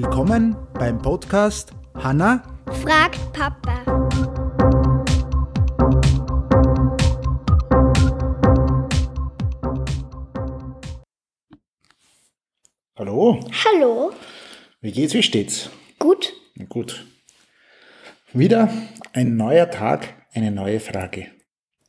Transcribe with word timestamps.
Willkommen 0.00 0.56
beim 0.74 1.02
Podcast 1.02 1.72
Hanna 1.96 2.40
fragt 2.84 3.18
Papa. 3.32 3.82
Hallo, 12.96 13.40
Hallo, 13.64 14.12
wie 14.80 14.92
geht's, 14.92 15.14
wie 15.14 15.22
steht's? 15.24 15.68
gut? 15.98 16.32
Gut. 16.68 17.04
Wieder 18.32 18.72
ein 19.12 19.36
neuer 19.36 19.68
Tag, 19.68 20.14
eine 20.32 20.52
neue 20.52 20.78
Frage. 20.78 21.26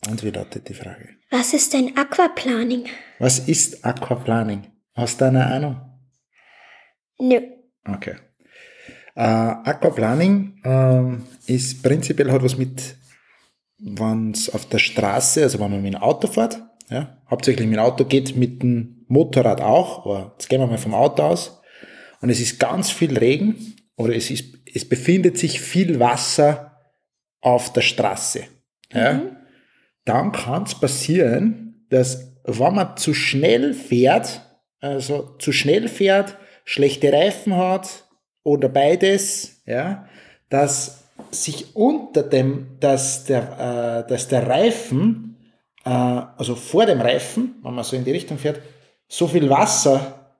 Und 0.09 0.23
wie 0.23 0.31
lautet 0.31 0.67
die 0.67 0.73
Frage? 0.73 1.09
Was 1.29 1.53
ist 1.53 1.75
ein 1.75 1.95
Aquaplaning? 1.95 2.85
Was 3.19 3.37
ist 3.37 3.85
Aquaplaning? 3.85 4.65
Hast 4.95 5.21
du 5.21 5.25
eine 5.25 5.45
Ahnung? 5.45 5.79
Nö. 7.19 7.58
Okay. 7.95 8.15
Äh, 9.15 9.21
Aquaplaning 9.21 10.61
ähm, 10.63 11.23
ist 11.45 11.83
prinzipiell 11.83 12.31
hat 12.31 12.43
was 12.43 12.57
mit, 12.57 12.95
wenn 13.79 14.31
es 14.31 14.49
auf 14.53 14.67
der 14.67 14.79
Straße, 14.79 15.43
also 15.43 15.59
wenn 15.59 15.71
man 15.71 15.81
mit 15.81 15.93
dem 15.93 16.01
Auto 16.01 16.27
fährt, 16.27 16.61
ja, 16.89 17.17
hauptsächlich 17.29 17.67
mit 17.67 17.77
dem 17.77 17.83
Auto 17.83 18.05
geht, 18.05 18.35
mit 18.35 18.63
dem 18.63 19.05
Motorrad 19.07 19.61
auch, 19.61 20.05
aber 20.05 20.31
jetzt 20.33 20.47
gehen 20.47 20.61
wir 20.61 20.67
mal 20.67 20.77
vom 20.77 20.93
Auto 20.93 21.23
aus 21.23 21.61
und 22.21 22.29
es 22.29 22.39
ist 22.39 22.59
ganz 22.59 22.91
viel 22.91 23.17
Regen 23.17 23.75
oder 23.95 24.15
es 24.15 24.31
ist, 24.31 24.55
es 24.73 24.87
befindet 24.87 25.37
sich 25.37 25.59
viel 25.59 25.99
Wasser 25.99 26.77
auf 27.41 27.73
der 27.73 27.81
Straße. 27.81 28.43
Ja, 28.93 29.21
dann 30.05 30.31
kann 30.31 30.63
es 30.63 30.75
passieren, 30.75 31.85
dass 31.89 32.33
wenn 32.43 32.73
man 32.73 32.97
zu 32.97 33.13
schnell 33.13 33.73
fährt, 33.73 34.41
also 34.79 35.35
zu 35.39 35.51
schnell 35.51 35.87
fährt, 35.87 36.37
schlechte 36.69 37.11
Reifen 37.11 37.57
hat 37.57 38.05
oder 38.43 38.69
beides, 38.69 39.63
ja, 39.65 40.07
dass 40.49 41.03
sich 41.31 41.75
unter 41.75 42.21
dem, 42.21 42.77
dass 42.79 43.23
der, 43.25 44.03
äh, 44.05 44.07
dass 44.07 44.27
der 44.27 44.47
Reifen, 44.47 45.35
äh, 45.83 45.89
also 45.89 46.53
vor 46.53 46.85
dem 46.85 47.01
Reifen, 47.01 47.55
wenn 47.63 47.73
man 47.73 47.83
so 47.83 47.95
in 47.95 48.05
die 48.05 48.11
Richtung 48.11 48.37
fährt, 48.37 48.61
so 49.07 49.27
viel 49.27 49.49
Wasser 49.49 50.35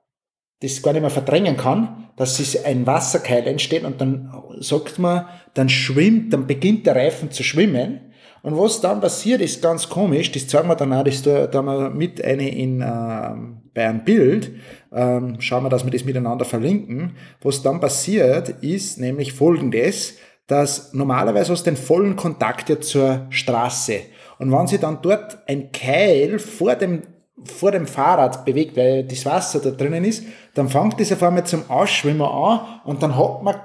das 0.60 0.80
gar 0.80 0.92
nicht 0.92 1.00
mehr 1.00 1.10
verdrängen 1.10 1.56
kann, 1.56 2.10
dass 2.14 2.38
es 2.38 2.64
ein 2.64 2.86
Wasserkeil 2.86 3.48
entsteht 3.48 3.82
und 3.82 4.00
dann 4.00 4.32
sagt 4.60 5.00
man, 5.00 5.26
dann 5.54 5.68
schwimmt, 5.68 6.32
dann 6.32 6.46
beginnt 6.46 6.86
der 6.86 6.94
Reifen 6.94 7.32
zu 7.32 7.42
schwimmen. 7.42 8.09
Und 8.42 8.56
was 8.56 8.80
dann 8.80 9.00
passiert, 9.00 9.40
ist 9.40 9.62
ganz 9.62 9.88
komisch, 9.88 10.32
das 10.32 10.48
zeigen 10.48 10.68
wir 10.68 10.76
dann 10.76 10.92
auch, 10.92 11.04
das 11.04 11.22
da, 11.22 11.62
wir 11.62 11.90
mit 11.90 12.24
eine 12.24 12.48
in, 12.48 12.80
ähm, 12.80 13.62
bei 13.74 13.86
einem 13.86 14.04
Bild, 14.04 14.52
ähm, 14.92 15.40
schauen 15.40 15.64
wir, 15.64 15.68
dass 15.68 15.84
wir 15.84 15.90
das 15.90 16.04
miteinander 16.04 16.44
verlinken. 16.44 17.16
Was 17.42 17.62
dann 17.62 17.80
passiert, 17.80 18.48
ist 18.62 18.98
nämlich 18.98 19.32
folgendes, 19.32 20.16
dass 20.46 20.92
normalerweise 20.92 21.54
du 21.54 21.62
den 21.62 21.76
vollen 21.76 22.16
Kontakt 22.16 22.68
ja 22.68 22.80
zur 22.80 23.26
Straße. 23.30 24.00
Und 24.38 24.50
wenn 24.50 24.66
sie 24.66 24.78
dann 24.78 25.00
dort 25.02 25.38
ein 25.46 25.70
Keil 25.70 26.38
vor 26.38 26.74
dem 26.74 27.02
vor 27.44 27.72
dem 27.72 27.86
Fahrrad 27.86 28.44
bewegt, 28.44 28.76
weil 28.76 29.04
das 29.04 29.24
Wasser 29.24 29.60
da 29.60 29.70
drinnen 29.70 30.04
ist, 30.04 30.24
dann 30.54 30.68
fängt 30.68 31.00
das 31.00 31.12
auf 31.12 31.22
einmal 31.22 31.44
zum 31.44 31.68
Ausschwimmen 31.70 32.22
an 32.22 32.60
und 32.84 33.02
dann 33.02 33.16
hat 33.16 33.42
man, 33.42 33.56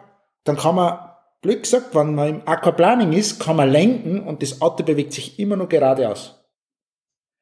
dann 0.43 0.57
kann 0.57 0.75
man, 0.75 0.97
blöd 1.45 1.63
gesagt, 1.63 1.93
wenn 1.93 2.15
man 2.15 2.27
im 2.27 2.47
Aquaplaning 2.47 3.13
ist, 3.13 3.39
kann 3.39 3.55
man 3.55 3.69
lenken 3.69 4.19
und 4.19 4.41
das 4.41 4.61
Auto 4.61 4.83
bewegt 4.83 5.13
sich 5.13 5.39
immer 5.39 5.55
nur 5.55 5.69
geradeaus. 5.69 6.43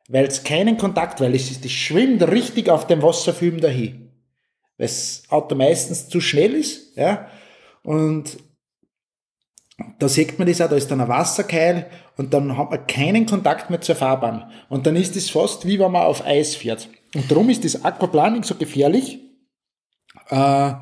Weil 0.10 0.26
es 0.26 0.44
keinen 0.44 0.78
Kontakt, 0.78 1.22
weil 1.22 1.34
es 1.34 1.62
das 1.62 1.72
schwimmt 1.72 2.22
richtig 2.24 2.70
auf 2.70 2.86
dem 2.86 3.02
Wasserfilm 3.02 3.62
dahin. 3.62 4.12
Weil 4.78 4.88
das 4.88 5.24
Auto 5.30 5.56
meistens 5.56 6.10
zu 6.10 6.20
schnell 6.20 6.54
ist, 6.54 6.98
ja, 6.98 7.30
und 7.84 8.38
da 10.00 10.10
sieht 10.10 10.38
man 10.38 10.48
das 10.48 10.60
auch, 10.60 10.70
da 10.70 10.76
ist 10.76 10.92
dann 10.92 11.02
ein 11.02 11.08
Wasserkeil 11.08 11.90
und 12.18 12.34
dann 12.34 12.58
hat 12.58 12.70
man 12.70 12.86
keinen 12.86 13.26
Kontakt 13.26 13.70
mehr 13.70 13.82
zur 13.82 13.96
Fahrbahn. 13.96 14.52
Und 14.70 14.86
dann 14.86 14.98
ist 14.98 15.16
es 15.16 15.30
fast 15.30 15.66
wie 15.66 15.80
wenn 15.80 15.92
man 15.92 16.04
auf 16.04 16.26
Eis 16.26 16.56
fährt. 16.56 16.90
Und 17.16 17.32
darum 17.32 17.50
ist 17.50 17.64
das 17.64 17.84
Aquaplaning 17.84 18.44
so 18.44 18.56
gefährlich. 18.56 19.20
Äh, 20.30 20.74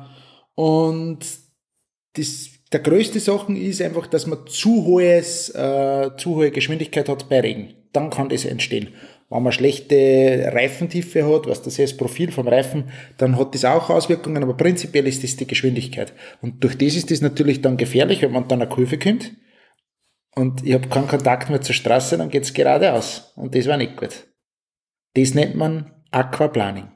und 0.54 1.20
das, 2.14 2.50
der 2.72 2.80
größte 2.80 3.20
Sachen 3.20 3.56
ist 3.56 3.82
einfach, 3.82 4.06
dass 4.06 4.26
man 4.26 4.46
zu 4.46 4.84
hohes, 4.84 5.50
äh, 5.50 6.10
zu 6.16 6.36
hohe 6.36 6.50
Geschwindigkeit 6.50 7.08
hat 7.08 7.28
bei 7.28 7.40
Regen. 7.40 7.74
Dann 7.92 8.10
kann 8.10 8.28
das 8.28 8.44
entstehen. 8.44 8.88
Wenn 9.28 9.42
man 9.42 9.52
schlechte 9.52 10.50
Reifentiefe 10.52 11.26
hat, 11.26 11.46
was 11.46 11.62
das 11.62 11.78
ist, 11.78 11.92
das 11.92 11.96
Profil 11.96 12.32
vom 12.32 12.48
Reifen, 12.48 12.90
dann 13.16 13.38
hat 13.38 13.54
das 13.54 13.64
auch 13.64 13.88
Auswirkungen, 13.88 14.42
aber 14.42 14.54
prinzipiell 14.56 15.06
ist 15.06 15.22
das 15.22 15.36
die 15.36 15.46
Geschwindigkeit. 15.46 16.12
Und 16.42 16.62
durch 16.62 16.76
das 16.76 16.94
ist 16.96 17.10
das 17.10 17.22
natürlich 17.22 17.60
dann 17.62 17.76
gefährlich, 17.78 18.20
wenn 18.22 18.32
man 18.32 18.48
dann 18.48 18.60
eine 18.60 18.68
Kurve 18.68 18.98
kommt 18.98 19.32
und 20.34 20.66
ich 20.66 20.74
habe 20.74 20.88
keinen 20.88 21.08
Kontakt 21.08 21.48
mehr 21.50 21.60
zur 21.62 21.74
Straße, 21.74 22.18
dann 22.18 22.28
geht's 22.28 22.52
geradeaus. 22.52 23.32
Und 23.36 23.54
das 23.54 23.66
war 23.66 23.76
nicht 23.76 23.96
gut. 23.96 24.26
Das 25.14 25.34
nennt 25.34 25.56
man 25.56 25.92
Aquaplaning. 26.10 26.88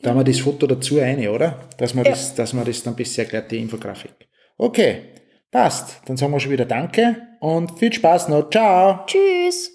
Da 0.00 0.10
haben 0.10 0.18
wir 0.18 0.24
das 0.24 0.38
Foto 0.40 0.66
dazu 0.66 0.98
eine, 1.00 1.30
oder? 1.30 1.68
Dass 1.78 1.94
man, 1.94 2.04
Ja. 2.04 2.10
das, 2.10 2.34
dass 2.34 2.52
man 2.52 2.64
das 2.66 2.82
dann 2.82 2.96
bisher 2.96 3.24
erklärt, 3.24 3.50
die 3.50 3.58
Infografik. 3.58 4.12
Okay, 4.56 5.02
passt. 5.50 6.00
Dann 6.06 6.16
sagen 6.16 6.32
wir 6.32 6.40
schon 6.40 6.52
wieder 6.52 6.66
Danke 6.66 7.16
und 7.40 7.78
viel 7.78 7.92
Spaß 7.92 8.28
noch. 8.28 8.50
Ciao. 8.50 9.04
Tschüss. 9.06 9.73